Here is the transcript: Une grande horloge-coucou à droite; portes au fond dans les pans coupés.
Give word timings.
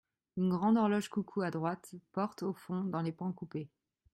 Une 0.35 0.49
grande 0.49 0.77
horloge-coucou 0.77 1.43
à 1.43 1.51
droite; 1.51 1.93
portes 2.11 2.41
au 2.41 2.53
fond 2.53 2.85
dans 2.85 3.03
les 3.03 3.11
pans 3.11 3.31
coupés. 3.33 3.69